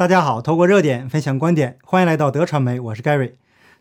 [0.00, 3.32] 大家好，透过热点分享观点，欢迎来到德传媒，我是 Gary。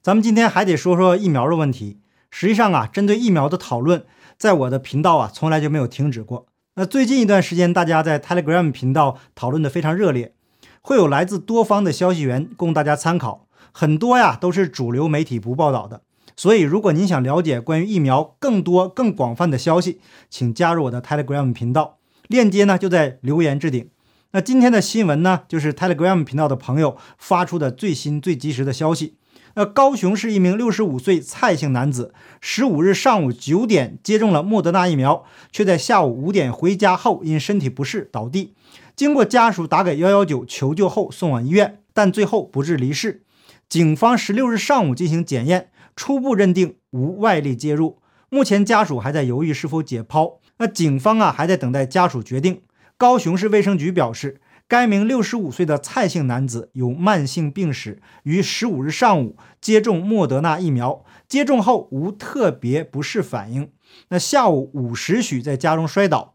[0.01, 2.01] 咱们今天还得说说疫苗的问题。
[2.29, 4.03] 实际上啊，针对疫苗的讨论，
[4.37, 6.47] 在我的频道啊，从来就没有停止过。
[6.75, 10.33] 那最近一段时间，大家在 Telegram 频道讨论的非常热烈，
[10.81, 16.01] 会有来自多方的消息源供大家参考，很多呀都是主流媒体不报道的。
[16.35, 23.89] 所以，如果您想了解关于疫苗更多、更广泛的消息，请加入我的 Telegram 频道，链接呢就在留言置顶。
[24.31, 29.15] 那今天的新闻呢，就是 Telegram 频道的朋友发出的最新最及时的消息。
[29.55, 38.53] 那高雄市一名六十五岁蔡姓男子，十五日上午九点接种了莫德纳疫苗，却在下午五点回家后因身体不适倒地，
[38.95, 43.23] 经过家属打给幺幺九求救后送往医院，但最后不治离世。
[43.67, 47.97] 警方十六日上午进行检验，初步认定无外力介入。
[48.29, 52.61] 目前家属还在犹豫是否解剖，那警方啊还在等待家属决定。
[52.99, 63.71] 高雄市卫生局表示，该名六十五岁的蔡姓男子有慢性病史，于十五日上午接种莫德纳疫苗，接种后无特别不适反应。
[64.09, 66.33] 那下午五时许在家中摔倒，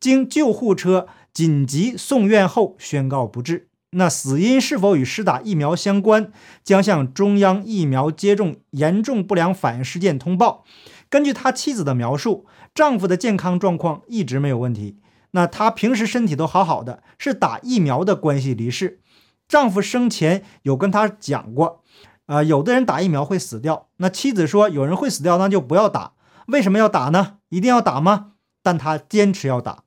[0.00, 3.68] 经救护车紧急送院后宣告不治。
[3.90, 6.32] 那死因是否与施打疫苗相关，
[6.64, 10.64] 将向中央疫苗接种严重不良反应事件通报。
[11.10, 14.96] 根据他妻子的描述，丈夫的健康状况一直没有问题。
[15.36, 19.00] 那她平时身体都好好的，是打疫苗的关系离世。
[19.46, 21.82] 丈夫生前有跟她讲过，
[22.24, 23.88] 啊，有的人打疫苗会死掉。
[23.98, 26.14] 那妻子说，有人会死掉，那就不要打。
[26.46, 27.34] 为什么要打呢？
[27.50, 28.32] 一定要打吗？
[28.62, 29.84] 但她坚持要打。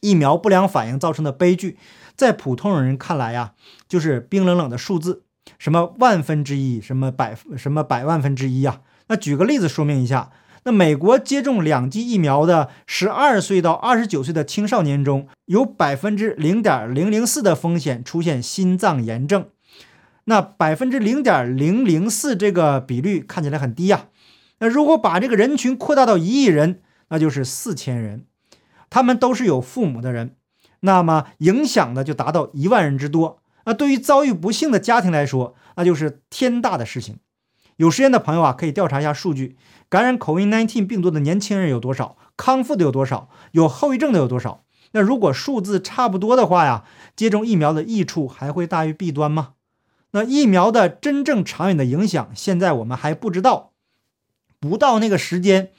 [0.00, 1.76] 疫苗不良反应造成的悲剧，
[2.14, 3.54] 在普通人看来呀，
[3.88, 5.24] 就是冰冷冷的数字，
[5.58, 8.82] 什么万分之一，什么百什么百万分之一呀。
[9.08, 10.30] 那举个例子说明一下。
[10.64, 19.48] 那美国接种两剂疫苗的十二岁到二十九岁的青少年中，有百分之零点零零四的风险出现心脏炎症。
[20.24, 24.06] 那百分之零点零零四这个比率看起来很低呀。
[24.60, 28.24] 那如果把这个人群扩大到一亿人，那就是四千人，
[28.88, 30.36] 他们都是有父母的人，
[30.80, 33.42] 那么影响的就达到一万人之多。
[33.66, 37.18] 那对于遭遇不幸的家庭来说，那就是天大的事情。
[37.76, 39.56] 有时间的朋友啊，可以调查一下数据。
[39.88, 42.16] 感染 COVID-19 病毒的年轻人有多少？
[42.36, 43.28] 康复的有多少？
[43.52, 44.64] 有后遗症的有多少？
[44.92, 46.84] 那如果数字差不多的话呀，
[47.16, 49.54] 接种疫苗的益处还会大于弊端吗？
[50.12, 53.72] 那疫苗的真正长远的影响，现在我们还不知道，
[54.60, 55.70] 不到那个时间，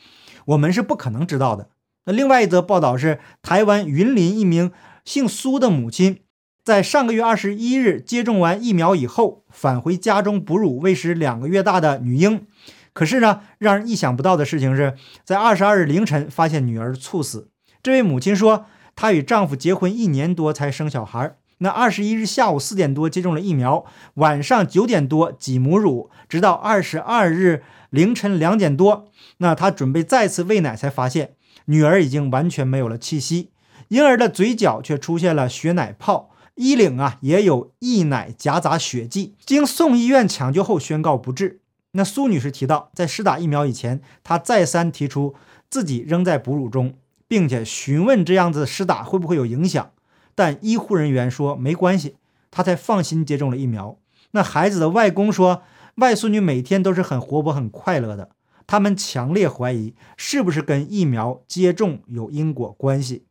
[0.47, 1.69] 我们是不可能知道的。
[2.03, 4.73] 那另外一则报道是，台湾云林一名
[5.05, 6.19] 姓苏的母亲，
[6.65, 12.47] 在上个月二十一日接种完疫苗以后，返回家中哺乳喂食两个月大的女婴。
[12.91, 17.51] 可是呢，让人意想不到的事情是在二十二日凌晨发现女儿猝死。
[17.83, 18.65] 这位母亲说，
[18.95, 21.37] 她与丈夫结婚一年多才生小孩。
[21.59, 27.61] 那二十一日下午四点多接种了疫苗，晚上九点多挤母乳，直到二十二日
[27.91, 33.51] 凌晨两点多，那她准备再次喂奶，才发现女儿已经完全没有了气息，
[33.89, 41.61] 婴儿的嘴角却出现了血奶泡，衣领啊也有溢奶夹杂血迹，经送医院抢救后宣告不治。
[41.91, 45.35] 那苏女士提到，在施打疫苗以前，她再三提出
[45.69, 46.95] 自己仍在哺乳中，
[47.27, 49.91] 并且询问这样子施打会不会有影响，
[50.33, 52.15] 但医护人员说没关系，
[52.51, 53.97] 她才放心接种了疫苗。
[54.31, 55.61] 那孩子的外公说，
[55.95, 58.29] 外孙女每天都是很活泼、很快乐的。
[58.67, 63.25] 他们强烈怀疑是不是跟疫苗接种有因果关系。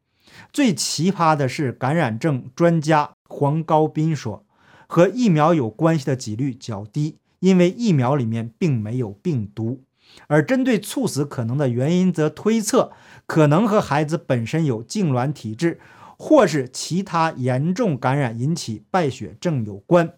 [0.52, 4.44] 最奇葩的是，感染症专家黄高斌说，
[4.86, 7.18] 和疫苗有关系的几率较低。
[7.40, 9.82] 因为疫苗里面并没有病毒，
[10.28, 12.90] 而针对猝死可能的原因，则推测
[13.26, 15.78] 可能和孩子本身有痉挛体质，
[16.16, 20.14] 或是其他严重感染引起败血症有关。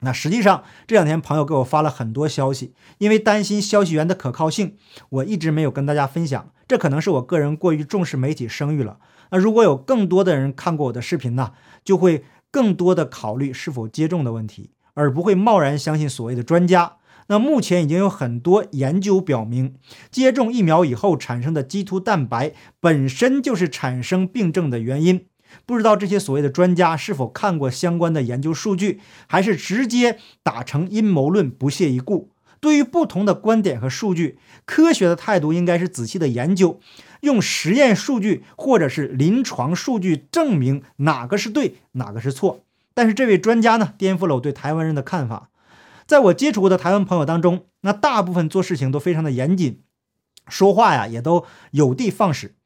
[0.00, 4.76] 那实际上这两天朋友给我发了很多消息，因为担心消息源的可靠性，
[5.08, 6.52] 我一直没有跟大家分享。
[6.66, 8.98] 这可能是我个人过于重视媒体声誉了。
[9.30, 11.52] 那如果有更多的人看过我的视频呢，
[11.84, 14.70] 就会更多的考虑是否接种的问题。
[14.94, 16.96] 而不会贸然相信所谓的专家。
[17.28, 19.76] 那目前已经有很多研究表明，
[20.10, 25.26] 接种疫苗以后产生的基突蛋白本身就是产生病症的原因。
[25.66, 32.30] 不知道这些所谓的专家是否看过相关的研究数据，还是直接打成阴谋论不屑一顾？
[32.60, 36.78] 对于不同的观点和数据，科学的态度应该是仔细的研究，
[37.22, 42.64] 用实验数据或者是临床数据证明哪个是对，哪个是错。
[42.92, 45.48] 但是这位专家呢，颠覆了我对台湾人的看法。
[46.06, 49.80] 在我接触过的台湾朋友当中，那大部分做事情都非常的严谨，
[50.46, 52.56] 说话呀也都有的放矢。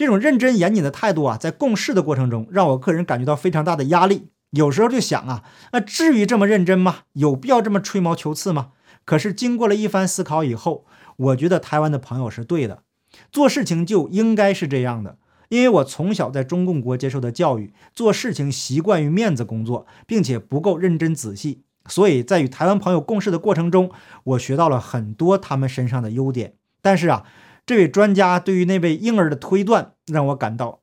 [0.00, 4.28] 这种认真严谨的态度啊，在共事的过程中，让我个人感觉到非常大的压力。
[4.52, 5.44] 有时候就想啊，
[5.74, 7.00] 那至于这么认真吗？
[7.12, 8.68] 有必要这么吹毛求疵吗？
[9.04, 10.86] 可是经过了一番思考以后，
[11.18, 12.82] 我觉得台湾的朋友是对的，
[13.30, 15.18] 做事情就应该是这样的。
[15.50, 23.90] 因为我从小在中共国接受的教育，做事情习惯于面子工作，并且不够认真仔细，所以在与台湾朋友共事的过程中，
[24.24, 26.54] 我学到了很多他们身上的优点。
[26.80, 27.24] 但是啊，
[27.64, 30.80] 这位专家对于那位婴儿的推断，让我感到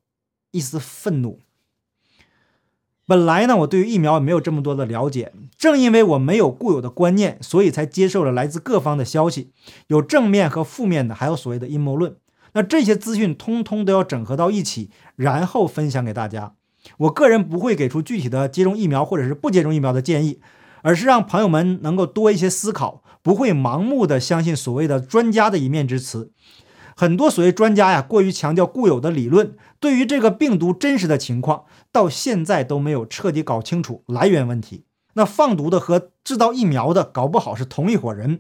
[0.52, 1.40] 一丝愤怒。
[3.06, 9.52] 本来呢，我对于疫苗也没有这么多的了解，正因为我没有固有的观念，所以才接受了来自各方的消息，
[9.88, 12.18] 有正面和负面的，还有所谓的阴谋论。
[12.54, 16.56] 那这些资讯通通都要整合到一起，然后分享给大家。
[16.98, 20.42] 我个人不会给出具体的接种疫苗或者是不接种疫苗的建议，
[20.82, 26.32] 而是让朋友们能够多一些思考，不会盲目的相信所谓的专家的一面之词。
[27.00, 34.86] 很多所谓专家呀，过于强调固有的理论，对于这个病毒真实的情况，到现在都没有彻底搞清楚来源问题。
[35.14, 38.40] 那放毒的和制造疫苗的，搞不好是同一伙人。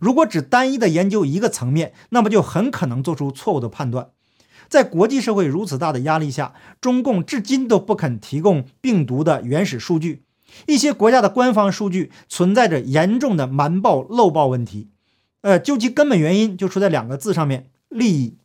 [0.00, 4.08] 如果只单一的研究一个层面，那么就很可能做出错误的判断。
[4.68, 10.24] 在国际社会如此大的压力下，中共至今都不肯提供病毒的原始数据，
[10.66, 14.88] 一些国家的官方数据存在着严重的瞒报漏报问题。
[15.42, 18.38] 呃，究其根本原因，就出在两个字上面：利益。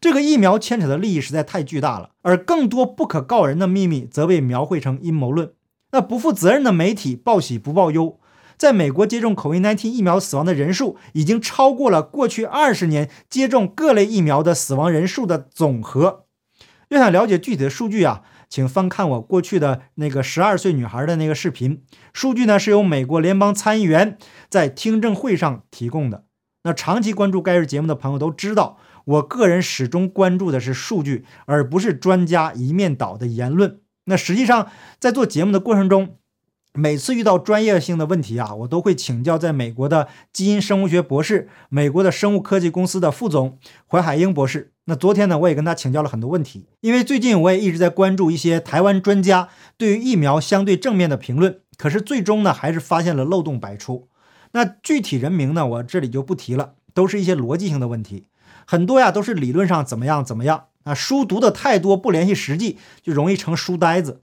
[0.00, 5.52] 这个疫苗牵扯的利益实在太巨大了，而更多不可告人的秘密则被描绘成阴谋论。
[5.92, 8.18] 那不负责任的媒体报喜不报忧。
[8.56, 16.26] 在美国接种 COVID-19 疫苗死亡的人数已经超过了过去二十年接种各类疫苗的死亡人数的总和。
[16.90, 21.82] 要想了解具体的数据啊，请翻看我过去的那个十二岁女孩的那个视频。
[22.12, 24.18] 数据呢是由美国联邦参议员
[24.48, 26.24] 在听证会上提供的。
[26.62, 33.80] 那长期关注该日节目的朋友都知道，我个人始终关注的是数据，而不是专家一面倒的言论。
[34.04, 34.68] 那实际上
[34.98, 36.16] 在做节目的过程中，
[36.74, 44.72] 每次遇到专业性的问题啊，我都会请教在美国的基因生物学博士、美国的生物科技公司的副总怀海英博士。
[44.84, 49.48] 那昨天呢，我也跟他请教了很多问题，因为最近我也一直在关注一些台湾专家
[49.78, 54.09] 对于疫苗相对正面的评论，可是最终呢，还是发现了漏洞百出。
[54.52, 58.26] 那具体人名呢，我这里就不提了，都是一些逻辑性的问题，
[58.66, 64.22] 很多呀都是理论上怎么样怎么样啊，书读的太多不联系实际，就容易成书呆子。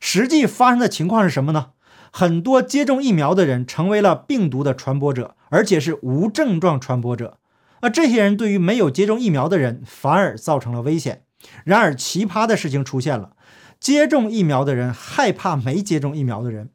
[0.00, 1.70] 实际发生的情况是什么呢？
[2.10, 7.38] 很多接种疫苗的人成为了病毒的传播者，而且是无症状传播者。
[7.80, 11.22] 而这些人对于没有接种疫苗的人反而造成了危险。
[11.64, 13.36] 然而，奇葩的事情出现了：
[13.78, 16.70] 接种疫苗的人害怕没接种疫苗的人。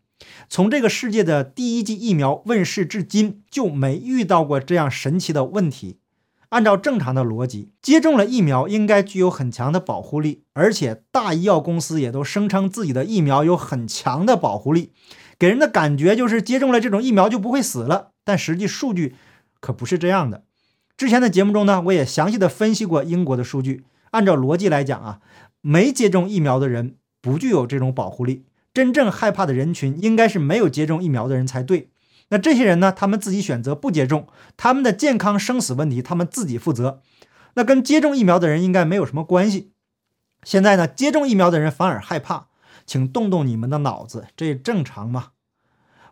[0.49, 5.97] 从这个世界的第一剂疫苗问世至今，就没遇到过这样神奇的问题。
[6.49, 14.91] 按照正常的逻辑，接种了疫苗应该具有很强的保护力，而且大医药公司也都声称自己的疫苗有很强的保护力。
[15.39, 19.15] 给人的感觉就是接种了这种疫苗就不会死了，但实际数据
[19.59, 20.43] 可不是这样的。
[20.95, 23.83] 之前的节目中呢，我也详细的分析过英国的数据。
[24.11, 25.21] 按照逻辑来讲啊，
[25.61, 28.45] 没接种疫苗的人不具有这种保护力。
[28.73, 31.89] 真正害怕的人群应该是没有接种疫苗的人才对。
[32.29, 34.27] 那这些人呢，他们自己选择不接种，
[34.57, 37.01] 他们的健康生死问题他们自己负责，
[37.53, 39.71] 那跟接种疫苗的人应该没有什么关系。
[40.43, 42.47] 现在呢，接种疫苗的人反而害怕，
[42.85, 45.27] 请动动你们的脑子，这正常吗？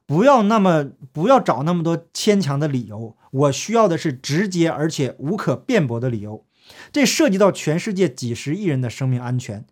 [0.05, 6.45] 不要那么不要找那么多牵强的理由，我需要的是直接而且无可辩驳的理由。
[6.91, 9.65] 这涉及到全世界几十亿人的生命安全，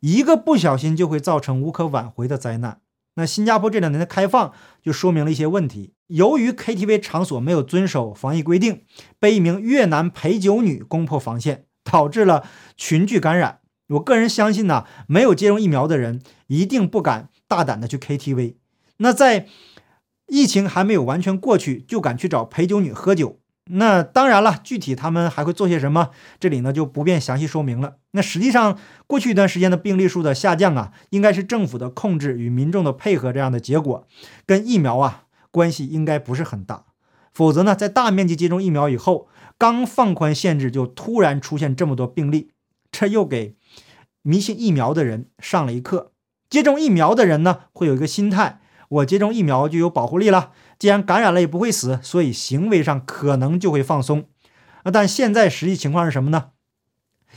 [0.00, 2.80] 一个不小心就会造成无可挽回的灾难。
[3.14, 5.94] 那新加坡这两年的开放就说明了一些问题。
[6.08, 8.82] 由于 KTV 场所没有遵守防疫规定，
[9.18, 12.44] 被一名越南陪酒女攻破防线，导致了
[12.76, 13.60] 群聚感染。
[13.88, 18.56] 我个人相信呢，没有接种疫苗的人一定不敢大胆的去 KTV。
[18.98, 19.46] 那在
[20.26, 27.96] 疫情还没有完全过去，就敢去找陪酒女喝酒，那当然了，具体他们还会做些什么，这里呢就不便详细说明了。
[28.12, 34.06] 那实际上，过去一段时间的病例数的下降啊，应该是政府的控制与民众的配合这样的结果，
[34.46, 36.84] 跟疫苗啊关系应该不是很大。
[37.34, 42.50] 否则呢，在大面积接种疫苗以后，刚放宽限制，就突然出现这么多病例，
[42.92, 43.56] 这又给
[44.22, 46.12] 迷信疫苗的人上了一课。
[46.48, 48.60] 接种疫苗的人呢，会有一个心态。
[48.88, 54.26] 我接种疫苗就有保护力了，既然感染了也不会死，所以行为上可能就会放松。
[54.82, 56.50] 啊，但现在实际情况是什么呢？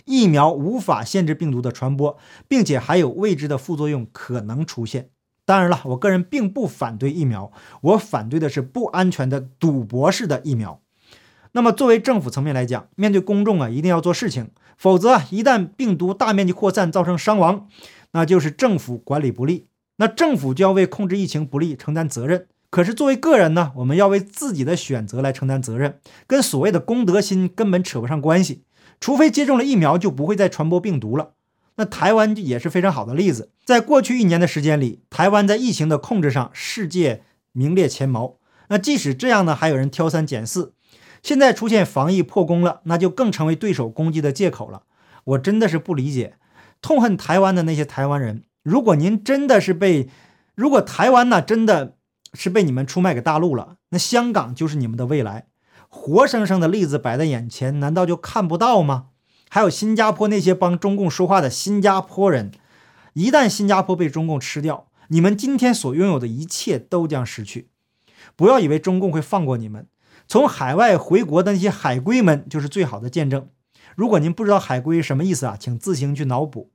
[0.05, 5.09] 疫苗无法限制病毒的传播，并且还有未知的副作用可能出现。
[5.45, 7.51] 当然了，我个人并不反对疫苗，
[7.81, 10.81] 我反对的是不安全的赌博式的疫苗。
[11.53, 17.67] 那么，作为政府层面来讲，面对公众啊，一定要做事情，否则一旦病毒大面积扩散造成伤亡，
[18.11, 19.68] 那就是政府管理不力。
[19.99, 22.47] 那政府就要为控制疫情不利承担责任。
[22.69, 28.63] 可是作为个人呢，我们要为自己的选择来承担责任，跟所谓的公德心根本扯不上关系。
[28.99, 31.31] 除非接种了疫苗，就不会再传播病毒了。
[31.77, 38.35] 那台湾也是非常好的例子，在过去一年的时间里，台湾在疫情的控制上世界名列前茅。
[38.67, 40.73] 那即使这样呢，还有人挑三拣四。
[41.23, 44.83] 现在出现防疫破功了，那就更成为对手攻击的借口了。
[45.23, 46.35] 我真的是不理解，
[46.81, 48.43] 痛恨台湾的那些台湾人。
[48.63, 50.09] 如果您真的是被，
[50.55, 51.95] 如果台湾呢真的。
[52.35, 55.47] 是被你们出卖给大陆了，那香港就是你们的未来，
[55.87, 59.07] 活生生的例子摆在眼前，难道就看不到吗？
[59.49, 62.51] 还有新加坡那些帮中共说话的新加坡人，
[63.13, 67.71] 一旦新加坡被中共吃掉，你们今天所拥有的一切都将失去。
[68.35, 69.87] 不要以为中共会放过你们，
[70.27, 73.49] 从海外回国的那些海归们就是最好的见证。
[73.95, 76.69] 如果您不知道海归什么意思啊，请自行去脑补。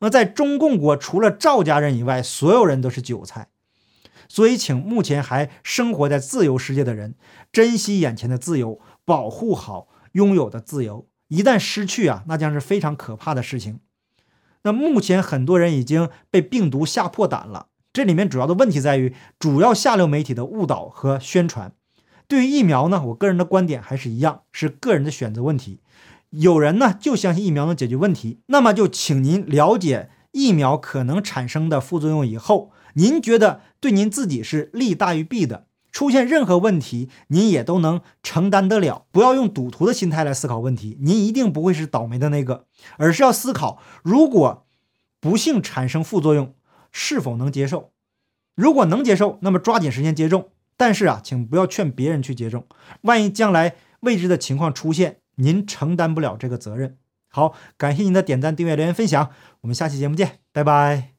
[0.00, 3.48] 那在中共国，除了赵家人以外，所有人都是韭菜。
[4.28, 7.14] 所以，请目前还生活在自由世界的人
[7.50, 11.08] 珍惜眼前的自由，保护好拥有的自由。
[11.28, 13.80] 一旦失去啊，那将是非常可怕的事情。
[14.62, 17.68] 那目前很多人已经被病毒吓破胆了。
[17.92, 21.72] 这里面主要的问题在于主要下流媒体的误导和宣传。
[22.26, 25.80] 对于疫苗呢，我个人的观点还是一样，是个人的选择问题。
[26.30, 32.70] 有人呢就相信疫苗能解决问题，那么就请您了解疫苗可能产生的副作用以后。
[32.94, 39.06] 您觉得对您自己是利大于弊的，出现任何问题，您也都能承担得了。
[39.12, 42.66] 不要用赌徒的心态来思考问题，您一定不会是倒霉的那个，
[42.96, 44.66] 而是要思考，如果
[45.20, 46.54] 不幸产生副作用，
[46.90, 47.92] 是否能接受？
[48.56, 50.48] 如果能接受，那么抓紧时间接种。
[50.76, 52.66] 但是啊，请不要劝别人去接种，
[53.02, 56.98] 万一将来未知的情况出现，您承担不了这个责任。
[57.28, 59.30] 好，感谢您的点赞、订阅、留言、分享，
[59.62, 61.17] 我们下期节目见，拜拜。